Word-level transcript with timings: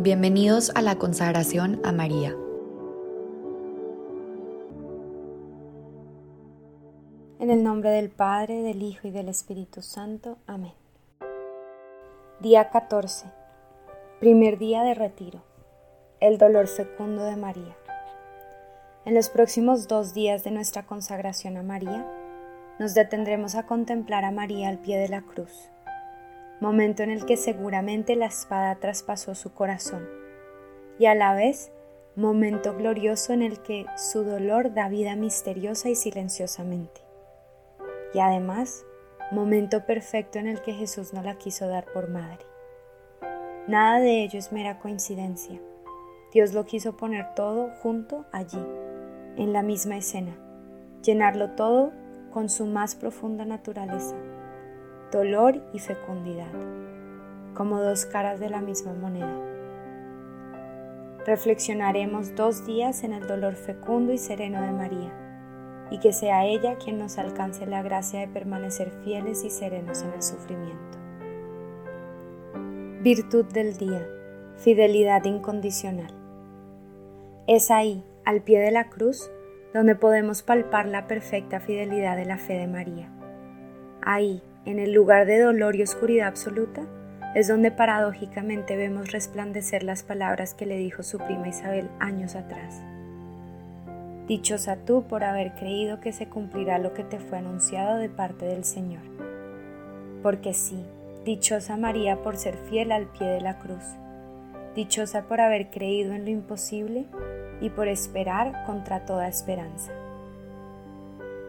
Bienvenidos 0.00 0.70
a 0.76 0.80
la 0.80 0.94
consagración 0.94 1.80
a 1.82 1.90
María. 1.90 2.32
En 7.40 7.50
el 7.50 7.64
nombre 7.64 7.90
del 7.90 8.08
Padre, 8.08 8.62
del 8.62 8.80
Hijo 8.82 9.08
y 9.08 9.10
del 9.10 9.28
Espíritu 9.28 9.82
Santo. 9.82 10.38
Amén. 10.46 10.74
Día 12.38 12.70
14. 12.70 13.26
Primer 14.20 14.60
día 14.60 14.84
de 14.84 14.94
retiro. 14.94 15.42
El 16.20 16.38
dolor 16.38 16.68
fecundo 16.68 17.24
de 17.24 17.34
María. 17.34 17.76
En 19.04 19.16
los 19.16 19.28
próximos 19.30 19.88
dos 19.88 20.14
días 20.14 20.44
de 20.44 20.52
nuestra 20.52 20.86
consagración 20.86 21.56
a 21.56 21.64
María, 21.64 22.06
nos 22.78 22.94
detendremos 22.94 23.56
a 23.56 23.66
contemplar 23.66 24.24
a 24.24 24.30
María 24.30 24.68
al 24.68 24.78
pie 24.78 24.96
de 24.96 25.08
la 25.08 25.22
cruz 25.22 25.70
momento 26.60 27.02
en 27.02 27.10
el 27.10 27.24
que 27.24 27.36
seguramente 27.36 28.16
la 28.16 28.26
espada 28.26 28.74
traspasó 28.76 29.34
su 29.34 29.52
corazón, 29.52 30.08
y 30.98 31.06
a 31.06 31.14
la 31.14 31.34
vez 31.34 31.70
momento 32.16 32.74
glorioso 32.74 33.32
en 33.32 33.42
el 33.42 33.60
que 33.60 33.86
su 33.96 34.24
dolor 34.24 34.74
da 34.74 34.88
vida 34.88 35.14
misteriosa 35.14 35.88
y 35.88 35.94
silenciosamente, 35.94 37.00
y 38.12 38.18
además 38.18 38.84
momento 39.30 39.86
perfecto 39.86 40.38
en 40.38 40.48
el 40.48 40.60
que 40.62 40.72
Jesús 40.72 41.12
no 41.12 41.22
la 41.22 41.36
quiso 41.36 41.68
dar 41.68 41.84
por 41.92 42.08
madre. 42.08 42.44
Nada 43.68 44.00
de 44.00 44.24
ello 44.24 44.38
es 44.38 44.50
mera 44.50 44.78
coincidencia. 44.78 45.60
Dios 46.32 46.54
lo 46.54 46.64
quiso 46.64 46.96
poner 46.96 47.34
todo 47.34 47.70
junto 47.82 48.24
allí, 48.32 48.64
en 49.36 49.52
la 49.52 49.62
misma 49.62 49.98
escena, 49.98 50.36
llenarlo 51.02 51.50
todo 51.50 51.92
con 52.32 52.48
su 52.48 52.66
más 52.66 52.94
profunda 52.94 53.44
naturaleza 53.44 54.16
dolor 55.10 55.60
y 55.72 55.78
fecundidad, 55.78 56.52
como 57.54 57.80
dos 57.80 58.04
caras 58.06 58.40
de 58.40 58.50
la 58.50 58.60
misma 58.60 58.92
moneda. 58.92 59.34
Reflexionaremos 61.26 62.34
dos 62.34 62.66
días 62.66 63.04
en 63.04 63.12
el 63.12 63.26
dolor 63.26 63.54
fecundo 63.54 64.12
y 64.12 64.18
sereno 64.18 64.62
de 64.62 64.72
María, 64.72 65.12
y 65.90 65.98
que 66.00 66.12
sea 66.12 66.44
ella 66.44 66.76
quien 66.76 66.98
nos 66.98 67.18
alcance 67.18 67.66
la 67.66 67.82
gracia 67.82 68.20
de 68.20 68.28
permanecer 68.28 68.90
fieles 69.04 69.44
y 69.44 69.50
serenos 69.50 70.02
en 70.02 70.12
el 70.12 70.22
sufrimiento. 70.22 70.98
Virtud 73.00 73.46
del 73.46 73.76
día, 73.76 74.06
fidelidad 74.56 75.24
incondicional. 75.24 76.12
Es 77.46 77.70
ahí, 77.70 78.04
al 78.24 78.42
pie 78.42 78.60
de 78.60 78.70
la 78.70 78.90
cruz, 78.90 79.30
donde 79.72 79.94
podemos 79.94 80.42
palpar 80.42 80.86
la 80.86 81.06
perfecta 81.06 81.60
fidelidad 81.60 82.16
de 82.16 82.26
la 82.26 82.36
fe 82.36 82.54
de 82.54 82.66
María. 82.66 83.10
Ahí, 84.02 84.42
en 84.68 84.78
el 84.78 84.92
lugar 84.92 85.24
de 85.24 85.40
dolor 85.40 85.76
y 85.76 85.82
oscuridad 85.82 86.28
absoluta, 86.28 86.82
es 87.34 87.48
donde 87.48 87.70
paradójicamente 87.70 88.76
vemos 88.76 89.12
resplandecer 89.12 89.82
las 89.82 90.02
palabras 90.02 90.52
que 90.52 90.66
le 90.66 90.76
dijo 90.76 91.02
su 91.02 91.16
prima 91.16 91.48
Isabel 91.48 91.88
años 92.00 92.34
atrás. 92.34 92.82
Dichosa 94.26 94.76
tú 94.84 95.04
por 95.04 95.24
haber 95.24 95.54
creído 95.54 96.00
que 96.00 96.12
se 96.12 96.28
cumplirá 96.28 96.76
lo 96.76 96.92
que 96.92 97.02
te 97.02 97.18
fue 97.18 97.38
anunciado 97.38 97.96
de 97.96 98.10
parte 98.10 98.44
del 98.44 98.64
Señor. 98.64 99.00
Porque 100.22 100.52
sí, 100.52 100.84
dichosa 101.24 101.78
María 101.78 102.22
por 102.22 102.36
ser 102.36 102.58
fiel 102.68 102.92
al 102.92 103.06
pie 103.06 103.26
de 103.26 103.40
la 103.40 103.58
cruz, 103.58 103.84
dichosa 104.74 105.22
por 105.22 105.40
haber 105.40 105.70
creído 105.70 106.12
en 106.12 106.26
lo 106.26 106.30
imposible 106.30 107.06
y 107.62 107.70
por 107.70 107.88
esperar 107.88 108.64
contra 108.66 109.06
toda 109.06 109.28
esperanza. 109.28 109.92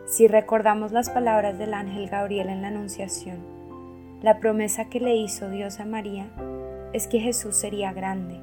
Si 0.10 0.28
recordamos 0.28 0.92
las 0.92 1.12
palabras 1.12 1.60
del 1.60 1.76
ángel 1.76 2.10
Gabriel 2.10 2.50
en 2.50 2.64
la 2.64 2.70
Anunciación, 2.70 3.38
la 4.24 4.40
promesa 4.40 4.86
que 4.86 5.00
le 5.00 5.16
hizo 5.16 5.52
Dios 5.52 5.80
a 5.80 5.86
María 5.86 6.26
es 6.94 7.08
que 7.08 7.20
Jesús 7.20 7.56
sería 7.56 7.94
grande, 7.94 8.42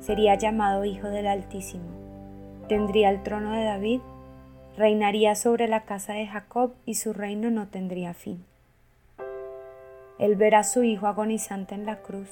sería 0.00 0.34
llamado 0.34 0.84
Hijo 0.84 1.06
del 1.06 1.28
Altísimo, 1.28 1.84
tendría 2.68 3.10
el 3.10 3.22
trono 3.22 3.52
de 3.52 3.62
David, 3.62 4.00
reinaría 4.76 5.36
sobre 5.36 5.68
la 5.68 5.84
casa 5.84 6.14
de 6.14 6.26
Jacob 6.26 6.74
y 6.84 6.94
su 6.94 7.12
reino 7.12 7.48
no 7.48 7.68
tendría 7.68 8.12
fin. 8.12 8.44
El 10.18 10.34
ver 10.34 10.56
a 10.56 10.64
su 10.64 10.82
Hijo 10.82 11.06
agonizante 11.06 11.76
en 11.76 11.86
la 11.86 12.02
cruz 12.02 12.28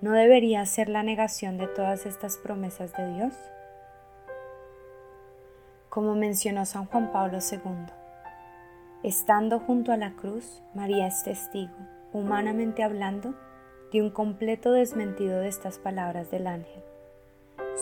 no 0.00 0.12
debería 0.12 0.64
ser 0.64 0.88
la 0.88 1.02
negación 1.02 1.58
de 1.58 1.66
todas 1.66 2.06
estas 2.06 2.36
promesas 2.36 2.96
de 2.96 3.14
Dios. 3.14 3.34
Como 5.88 6.14
mencionó 6.14 6.64
San 6.66 6.86
Juan 6.86 7.10
Pablo 7.10 7.38
II, 7.40 8.01
Estando 9.02 9.58
junto 9.58 9.90
a 9.90 9.96
la 9.96 10.12
cruz, 10.12 10.62
María 10.74 11.08
es 11.08 11.24
testigo, 11.24 11.74
humanamente 12.12 12.84
hablando, 12.84 13.34
de 13.92 14.00
un 14.00 14.10
completo 14.10 14.70
desmentido 14.70 15.40
de 15.40 15.48
estas 15.48 15.80
palabras 15.80 16.30
del 16.30 16.46
ángel. 16.46 16.84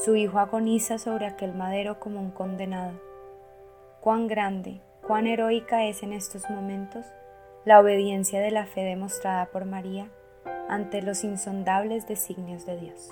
Su 0.03 0.17
hijo 0.17 0.39
agoniza 0.39 0.97
sobre 0.97 1.27
aquel 1.27 1.53
madero 1.53 2.01
como 2.01 2.21
un 2.21 2.31
condenado. 2.31 2.99
Cuán 4.01 4.29
grande, 4.29 4.81
cuán 5.07 5.27
heroica 5.27 5.85
es 5.85 6.03
en 6.03 6.15
estos 6.15 6.49
momentos 6.49 7.05
la 7.67 7.81
obediencia 7.81 8.41
de 8.41 8.51
la 8.51 8.65
fe 8.65 8.81
demostrada 8.81 9.45
por 9.51 9.67
María 9.67 10.09
ante 10.71 11.03
los 11.03 11.23
insondables 11.23 12.09
designios 12.09 12.65
de 12.65 12.79
Dios. 12.79 13.11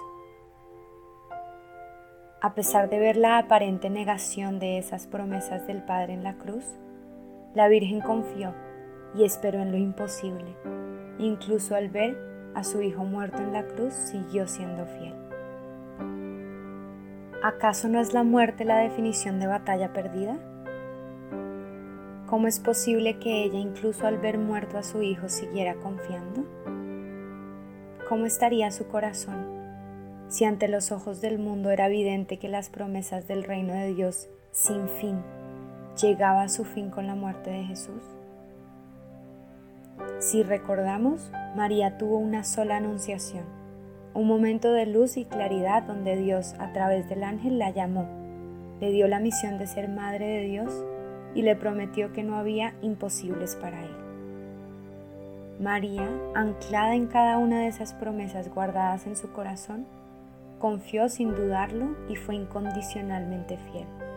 A 2.40 2.54
pesar 2.54 2.88
de 2.88 3.00
ver 3.00 3.18
la 3.18 3.36
aparente 3.36 3.90
negación 3.90 4.58
de 4.60 4.78
esas 4.78 5.06
promesas 5.06 5.66
del 5.66 5.82
Padre 5.82 6.14
en 6.14 6.24
la 6.24 6.38
cruz, 6.38 6.64
la 7.54 7.68
Virgen 7.68 8.00
confió 8.00 8.54
y 9.14 9.24
esperó 9.24 9.60
en 9.60 9.72
lo 9.72 9.78
imposible. 9.78 10.56
Incluso 11.18 11.74
al 11.74 11.88
ver 11.88 12.16
a 12.54 12.64
su 12.64 12.82
hijo 12.82 13.04
muerto 13.04 13.38
en 13.42 13.52
la 13.52 13.66
cruz, 13.66 13.94
siguió 13.94 14.46
siendo 14.46 14.86
fiel. 14.86 15.14
¿Acaso 17.42 17.88
no 17.88 18.00
es 18.00 18.12
la 18.12 18.24
muerte 18.24 18.64
la 18.64 18.78
definición 18.78 19.38
de 19.38 19.46
batalla 19.46 19.92
perdida? 19.92 20.36
¿Cómo 22.26 22.46
es 22.46 22.60
posible 22.60 23.18
que 23.18 23.44
ella, 23.44 23.58
incluso 23.58 24.06
al 24.06 24.18
ver 24.18 24.38
muerto 24.38 24.76
a 24.76 24.82
su 24.82 25.02
hijo, 25.02 25.28
siguiera 25.28 25.74
confiando? 25.76 26.44
¿Cómo 28.08 28.26
estaría 28.26 28.70
su 28.70 28.86
corazón 28.88 29.58
si 30.28 30.44
ante 30.44 30.68
los 30.68 30.92
ojos 30.92 31.20
del 31.22 31.38
mundo 31.38 31.70
era 31.70 31.86
evidente 31.86 32.38
que 32.38 32.48
las 32.48 32.68
promesas 32.68 33.26
del 33.26 33.44
reino 33.44 33.72
de 33.72 33.94
Dios 33.94 34.28
sin 34.52 34.86
fin 34.88 35.22
llegaba 36.00 36.42
a 36.42 36.48
su 36.48 36.64
fin 36.64 36.90
con 36.90 37.06
la 37.06 37.14
muerte 37.14 37.50
de 37.50 37.64
Jesús? 37.64 38.02
Si 40.20 40.42
recordamos, 40.42 41.30
María 41.56 41.98
tuvo 41.98 42.18
una 42.18 42.44
sola 42.44 42.76
anunciación, 42.76 43.44
un 44.14 44.26
momento 44.26 44.72
de 44.72 44.86
luz 44.86 45.16
y 45.16 45.24
claridad 45.24 45.82
donde 45.82 46.16
Dios 46.16 46.54
a 46.58 46.72
través 46.72 47.08
del 47.08 47.24
ángel 47.24 47.58
la 47.58 47.70
llamó, 47.70 48.06
le 48.80 48.90
dio 48.90 49.08
la 49.08 49.20
misión 49.20 49.58
de 49.58 49.66
ser 49.66 49.88
madre 49.88 50.26
de 50.26 50.40
Dios 50.44 50.84
y 51.34 51.42
le 51.42 51.56
prometió 51.56 52.12
que 52.12 52.22
no 52.22 52.36
había 52.36 52.74
imposibles 52.80 53.56
para 53.56 53.84
él. 53.84 53.96
María, 55.60 56.08
anclada 56.34 56.94
en 56.94 57.06
cada 57.08 57.38
una 57.38 57.60
de 57.60 57.68
esas 57.68 57.92
promesas 57.92 58.48
guardadas 58.52 59.06
en 59.06 59.16
su 59.16 59.32
corazón, 59.32 59.86
confió 60.58 61.08
sin 61.08 61.34
dudarlo 61.34 61.96
y 62.08 62.16
fue 62.16 62.36
incondicionalmente 62.36 63.58
fiel. 63.70 64.07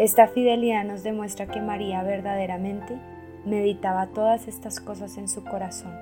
Esta 0.00 0.28
fidelidad 0.28 0.82
nos 0.84 1.02
demuestra 1.02 1.46
que 1.46 1.60
María 1.60 2.02
verdaderamente 2.02 2.96
meditaba 3.44 4.06
todas 4.06 4.48
estas 4.48 4.80
cosas 4.80 5.18
en 5.18 5.28
su 5.28 5.44
corazón. 5.44 5.92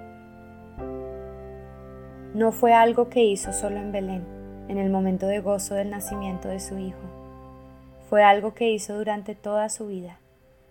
No 2.32 2.52
fue 2.52 2.72
algo 2.72 3.08
que 3.08 3.24
hizo 3.24 3.52
solo 3.52 3.78
en 3.78 3.90
Belén, 3.90 4.24
en 4.68 4.78
el 4.78 4.88
momento 4.88 5.26
de 5.26 5.40
gozo 5.40 5.74
del 5.74 5.90
nacimiento 5.90 6.46
de 6.46 6.60
su 6.60 6.78
hijo. 6.78 7.00
Fue 8.08 8.22
algo 8.22 8.54
que 8.54 8.70
hizo 8.70 8.96
durante 8.96 9.34
toda 9.34 9.68
su 9.68 9.88
vida, 9.88 10.20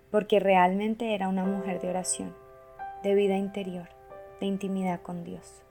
porque 0.10 0.40
realmente 0.40 1.14
era 1.14 1.28
una 1.28 1.44
mujer 1.44 1.82
de 1.82 1.90
oración, 1.90 2.34
de 3.04 3.14
vida 3.14 3.36
interior, 3.36 3.90
de 4.40 4.46
intimidad 4.46 5.02
con 5.02 5.26
Dios. 5.26 5.66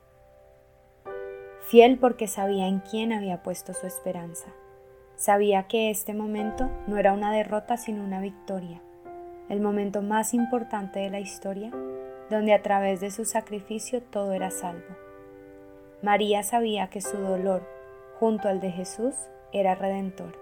Fiel 1.62 1.96
porque 1.96 2.28
sabía 2.28 2.68
en 2.68 2.80
quién 2.80 3.14
había 3.14 3.42
puesto 3.42 3.72
su 3.72 3.86
esperanza 3.86 4.52
Sabía 5.16 5.62
que 5.62 5.88
este 5.88 6.12
momento 6.12 6.70
no 6.86 6.98
era 6.98 7.14
una 7.14 7.32
derrota 7.32 7.78
sino 7.78 8.04
una 8.04 8.20
victoria, 8.20 8.82
el 9.48 9.60
momento 9.60 10.02
más 10.02 10.34
importante 10.34 11.00
de 11.00 11.08
la 11.08 11.20
historia, 11.20 11.70
donde 12.28 12.52
a 12.52 12.60
través 12.60 13.00
de 13.00 13.10
su 13.10 13.24
sacrificio 13.24 14.02
todo 14.02 14.34
era 14.34 14.50
salvo. 14.50 14.94
María 16.02 16.42
sabía 16.42 16.90
que 16.90 17.00
su 17.00 17.16
dolor, 17.16 17.66
junto 18.20 18.48
al 18.48 18.60
de 18.60 18.70
Jesús, 18.70 19.14
era 19.54 19.74
redentor. 19.74 20.38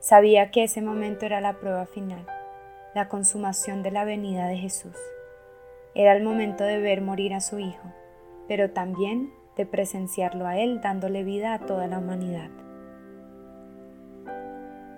Sabía 0.00 0.50
que 0.50 0.64
ese 0.64 0.82
momento 0.82 1.24
era 1.24 1.40
la 1.40 1.54
prueba 1.54 1.86
final, 1.86 2.26
la 2.94 3.08
consumación 3.08 3.82
de 3.82 3.90
la 3.90 4.04
venida 4.04 4.48
de 4.48 4.58
Jesús. 4.58 4.96
Era 5.94 6.12
el 6.12 6.22
momento 6.22 6.64
de 6.64 6.78
ver 6.78 7.00
morir 7.00 7.32
a 7.32 7.40
su 7.40 7.58
Hijo, 7.58 7.90
pero 8.48 8.70
también 8.72 9.32
de 9.56 9.64
presenciarlo 9.64 10.46
a 10.46 10.58
Él 10.58 10.82
dándole 10.82 11.24
vida 11.24 11.54
a 11.54 11.60
toda 11.60 11.86
la 11.86 11.98
humanidad. 11.98 12.50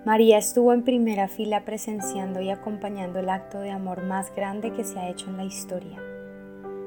María 0.05 0.37
estuvo 0.37 0.71
en 0.71 0.83
primera 0.83 1.27
fila 1.27 1.65
presenciando 1.65 2.39
y 2.39 2.51
acompañando 2.51 3.17
el 3.17 3.27
acto 3.27 3.57
de 3.57 3.71
amor 3.71 4.03
más 4.03 4.31
grande 4.35 4.71
que 4.71 4.83
se 4.83 4.99
ha 4.99 5.09
hecho 5.09 5.31
en 5.31 5.37
la 5.37 5.45
historia. 5.45 5.99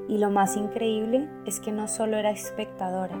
Y 0.07 0.19
lo 0.19 0.29
más 0.29 0.55
increíble 0.55 1.27
es 1.45 1.59
que 1.59 1.73
no 1.73 1.89
solo 1.89 2.15
era 2.15 2.31
espectadora, 2.31 3.19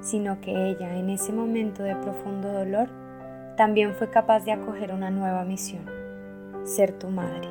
sino 0.00 0.40
que 0.40 0.70
ella, 0.70 0.96
en 0.96 1.10
ese 1.10 1.34
momento 1.34 1.82
de 1.82 1.94
profundo 1.96 2.50
dolor, 2.50 2.88
también 3.58 3.92
fue 3.92 4.08
capaz 4.08 4.46
de 4.46 4.52
acoger 4.52 4.94
una 4.94 5.10
nueva 5.10 5.44
misión, 5.44 5.84
ser 6.64 6.98
tu 6.98 7.08
madre. 7.08 7.48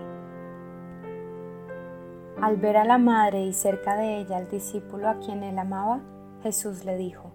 Al 2.41 2.57
ver 2.57 2.77
a 2.77 2.85
la 2.85 2.97
madre 2.97 3.43
y 3.43 3.53
cerca 3.53 3.95
de 3.95 4.17
ella 4.17 4.37
al 4.37 4.49
discípulo 4.49 5.09
a 5.09 5.19
quien 5.19 5.43
él 5.43 5.59
amaba, 5.59 6.01
Jesús 6.41 6.85
le 6.85 6.97
dijo, 6.97 7.31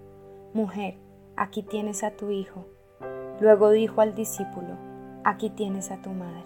Mujer, 0.52 0.96
aquí 1.36 1.62
tienes 1.62 2.02
a 2.02 2.10
tu 2.10 2.30
hijo. 2.30 2.66
Luego 3.42 3.70
dijo 3.70 4.00
al 4.00 4.14
discípulo, 4.14 4.78
Aquí 5.24 5.50
tienes 5.50 5.90
a 5.90 5.96
tu 5.96 6.10
madre. 6.10 6.44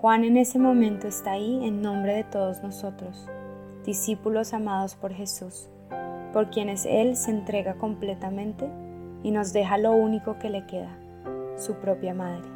Juan 0.00 0.22
en 0.22 0.36
ese 0.36 0.60
momento 0.60 1.08
está 1.08 1.32
ahí 1.32 1.66
en 1.66 1.82
nombre 1.82 2.14
de 2.14 2.22
todos 2.22 2.62
nosotros, 2.62 3.28
discípulos 3.84 4.54
amados 4.54 4.94
por 4.94 5.12
Jesús, 5.12 5.68
por 6.32 6.50
quienes 6.50 6.86
Él 6.86 7.16
se 7.16 7.32
entrega 7.32 7.74
completamente 7.74 8.70
y 9.24 9.32
nos 9.32 9.52
deja 9.52 9.76
lo 9.76 9.90
único 9.90 10.38
que 10.38 10.50
le 10.50 10.66
queda, 10.66 10.96
su 11.56 11.74
propia 11.74 12.14
madre. 12.14 12.48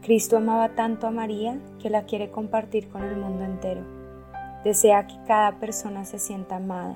Cristo 0.00 0.38
amaba 0.38 0.70
tanto 0.70 1.06
a 1.06 1.10
María 1.10 1.58
que 1.78 1.90
la 1.90 2.04
quiere 2.04 2.30
compartir 2.30 2.88
con 2.88 3.04
el 3.04 3.18
mundo 3.18 3.44
entero. 3.44 3.82
Desea 4.64 5.06
que 5.06 5.16
cada 5.26 5.60
persona 5.60 6.06
se 6.06 6.18
sienta 6.18 6.56
amada, 6.56 6.94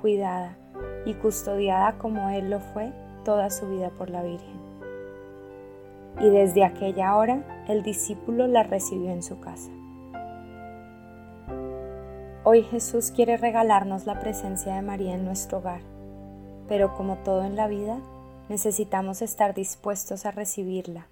cuidada 0.00 0.56
y 1.04 1.12
custodiada 1.12 1.98
como 1.98 2.30
Él 2.30 2.48
lo 2.48 2.60
fue 2.60 2.90
toda 3.26 3.50
su 3.50 3.68
vida 3.68 3.90
por 3.90 4.08
la 4.08 4.22
Virgen. 4.22 4.56
Y 6.20 6.30
desde 6.30 6.64
aquella 6.64 7.14
hora 7.16 7.64
el 7.68 7.82
discípulo 7.82 8.46
la 8.46 8.62
recibió 8.62 9.10
en 9.10 9.22
su 9.22 9.40
casa. 9.40 9.70
Hoy 12.44 12.62
Jesús 12.62 13.10
quiere 13.10 13.36
regalarnos 13.36 14.06
la 14.06 14.20
presencia 14.20 14.76
de 14.76 14.82
María 14.82 15.14
en 15.14 15.24
nuestro 15.24 15.58
hogar, 15.58 15.80
pero 16.68 16.94
como 16.94 17.16
todo 17.16 17.42
en 17.42 17.56
la 17.56 17.66
vida, 17.66 17.98
necesitamos 18.48 19.20
estar 19.20 19.52
dispuestos 19.52 20.24
a 20.24 20.30
recibirla 20.30 21.08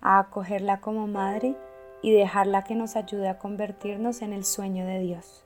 a 0.00 0.20
acogerla 0.20 0.80
como 0.80 1.06
madre 1.06 1.56
y 2.02 2.12
dejarla 2.12 2.64
que 2.64 2.74
nos 2.74 2.94
ayude 2.94 3.28
a 3.28 3.38
convertirnos 3.38 4.22
en 4.22 4.32
el 4.32 4.44
sueño 4.44 4.86
de 4.86 5.00
Dios. 5.00 5.44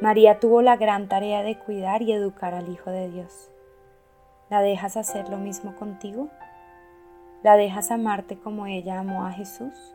María 0.00 0.38
tuvo 0.38 0.62
la 0.62 0.76
gran 0.76 1.08
tarea 1.08 1.42
de 1.42 1.58
cuidar 1.58 2.02
y 2.02 2.12
educar 2.12 2.54
al 2.54 2.68
Hijo 2.68 2.90
de 2.90 3.10
Dios. 3.10 3.50
¿La 4.50 4.60
dejas 4.60 4.96
hacer 4.96 5.28
lo 5.28 5.38
mismo 5.38 5.74
contigo? 5.76 6.28
¿La 7.42 7.56
dejas 7.56 7.90
amarte 7.90 8.38
como 8.38 8.66
ella 8.66 8.98
amó 8.98 9.26
a 9.26 9.32
Jesús? 9.32 9.94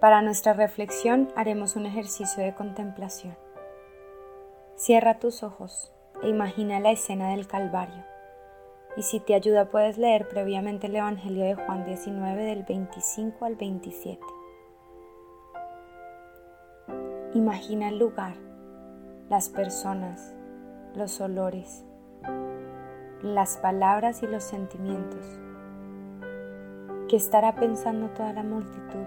Para 0.00 0.22
nuestra 0.22 0.52
reflexión 0.52 1.32
haremos 1.34 1.74
un 1.74 1.86
ejercicio 1.86 2.42
de 2.42 2.54
contemplación. 2.54 3.36
Cierra 4.76 5.18
tus 5.18 5.42
ojos 5.42 5.92
e 6.22 6.28
imagina 6.28 6.78
la 6.78 6.92
escena 6.92 7.30
del 7.30 7.48
Calvario 7.48 8.04
y 8.98 9.02
si 9.02 9.20
te 9.20 9.34
ayuda 9.34 9.66
puedes 9.66 9.96
leer 9.96 10.28
previamente 10.28 10.88
el 10.88 10.96
Evangelio 10.96 11.44
de 11.44 11.54
Juan 11.54 11.84
19 11.84 12.44
del 12.44 12.64
25 12.64 13.44
al 13.44 13.54
27. 13.54 14.20
Imagina 17.34 17.88
el 17.88 17.98
lugar, 17.98 18.34
las 19.28 19.50
personas, 19.50 20.34
los 20.94 21.20
olores, 21.20 21.84
las 23.22 23.58
palabras 23.58 24.22
y 24.22 24.26
los 24.26 24.42
sentimientos. 24.42 25.38
¿Qué 27.08 27.16
estará 27.16 27.54
pensando 27.54 28.08
toda 28.08 28.32
la 28.32 28.42
multitud? 28.42 29.04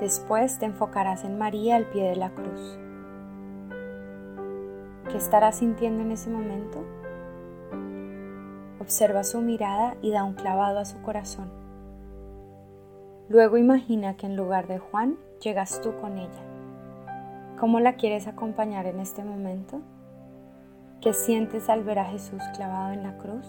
Después 0.00 0.58
te 0.58 0.66
enfocarás 0.66 1.24
en 1.24 1.38
María 1.38 1.76
al 1.76 1.84
pie 1.86 2.08
de 2.08 2.16
la 2.16 2.30
cruz. 2.30 2.78
¿Qué 5.10 5.16
estará 5.16 5.52
sintiendo 5.52 6.02
en 6.02 6.10
ese 6.10 6.28
momento? 6.28 6.84
Observa 8.80 9.22
su 9.22 9.40
mirada 9.42 9.96
y 10.02 10.10
da 10.10 10.24
un 10.24 10.34
clavado 10.34 10.80
a 10.80 10.84
su 10.84 11.00
corazón. 11.02 11.52
Luego 13.28 13.58
imagina 13.58 14.16
que 14.16 14.26
en 14.26 14.34
lugar 14.34 14.66
de 14.66 14.80
Juan 14.80 15.16
llegas 15.40 15.80
tú 15.80 15.94
con 16.00 16.18
ella. 16.18 16.42
¿Cómo 17.58 17.80
la 17.80 17.94
quieres 17.94 18.26
acompañar 18.26 18.86
en 18.86 19.00
este 19.00 19.24
momento? 19.24 19.80
¿Qué 21.00 21.14
sientes 21.14 21.68
al 21.70 21.82
ver 21.82 21.98
a 21.98 22.04
Jesús 22.04 22.42
clavado 22.54 22.92
en 22.92 23.02
la 23.02 23.16
cruz? 23.16 23.46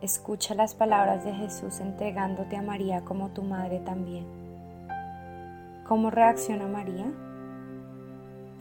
Escucha 0.00 0.54
las 0.54 0.74
palabras 0.74 1.24
de 1.24 1.32
Jesús 1.32 1.80
entregándote 1.80 2.56
a 2.56 2.62
María 2.62 3.02
como 3.02 3.28
tu 3.30 3.42
madre 3.42 3.80
también. 3.80 4.26
¿Cómo 5.86 6.10
reacciona 6.10 6.66
María? 6.66 7.06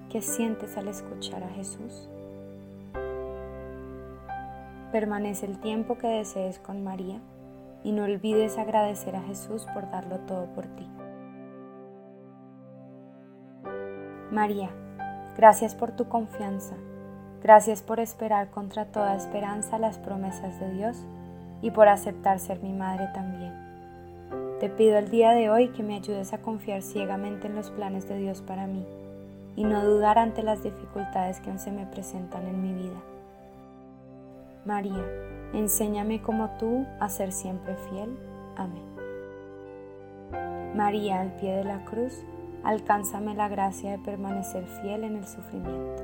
¿Qué 0.09 0.21
sientes 0.21 0.77
al 0.77 0.89
escuchar 0.89 1.43
a 1.43 1.49
Jesús? 1.49 2.09
Permanece 4.91 5.45
el 5.45 5.59
tiempo 5.59 5.97
que 5.97 6.07
desees 6.07 6.59
con 6.59 6.83
María 6.83 7.21
y 7.83 7.93
no 7.93 8.03
olvides 8.03 8.57
agradecer 8.57 9.15
a 9.15 9.21
Jesús 9.21 9.65
por 9.73 9.89
darlo 9.89 10.19
todo 10.19 10.47
por 10.47 10.65
ti. 10.67 10.85
María, 14.31 14.69
gracias 15.35 15.75
por 15.75 15.91
tu 15.91 16.07
confianza, 16.07 16.75
gracias 17.43 17.81
por 17.81 17.99
esperar 17.99 18.49
contra 18.49 18.85
toda 18.85 19.17
esperanza 19.17 19.77
las 19.77 19.97
promesas 19.97 20.57
de 20.57 20.71
Dios 20.71 21.05
y 21.61 21.71
por 21.71 21.89
aceptar 21.89 22.39
ser 22.39 22.63
mi 22.63 22.71
madre 22.71 23.09
también. 23.13 23.53
Te 24.61 24.69
pido 24.69 24.97
el 24.97 25.09
día 25.09 25.31
de 25.31 25.49
hoy 25.49 25.67
que 25.69 25.83
me 25.83 25.95
ayudes 25.95 26.31
a 26.31 26.37
confiar 26.37 26.81
ciegamente 26.81 27.47
en 27.47 27.55
los 27.55 27.71
planes 27.71 28.07
de 28.07 28.19
Dios 28.19 28.41
para 28.41 28.67
mí 28.67 28.85
y 29.57 29.65
no 29.65 29.83
dudar 29.83 30.17
ante 30.17 30.43
las 30.43 30.63
dificultades 30.63 31.41
que 31.41 31.49
aún 31.49 31.59
se 31.59 31.73
me 31.73 31.85
presentan 31.85 32.47
en 32.47 32.61
mi 32.61 32.73
vida. 32.73 33.01
María, 34.63 35.05
enséñame 35.53 36.21
como 36.21 36.51
tú 36.51 36.85
a 37.01 37.09
ser 37.09 37.33
siempre 37.33 37.75
fiel. 37.89 38.17
Amén. 38.55 38.91
María, 40.73 41.19
al 41.19 41.33
pie 41.33 41.51
de 41.51 41.65
la 41.65 41.83
cruz, 41.83 42.23
alcánzame 42.63 43.33
la 43.35 43.47
gracia 43.47 43.91
de 43.91 43.99
permanecer 43.99 44.65
fiel 44.81 45.03
en 45.03 45.17
el 45.17 45.27
sufrimiento. 45.27 46.03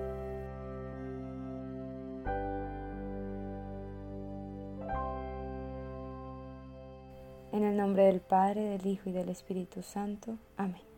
En 7.51 7.63
el 7.63 7.77
nombre 7.77 8.03
del 8.05 8.21
Padre, 8.21 8.61
del 8.69 8.85
Hijo 8.85 9.09
y 9.09 9.13
del 9.13 9.29
Espíritu 9.29 9.81
Santo. 9.81 10.37
Amén. 10.57 10.96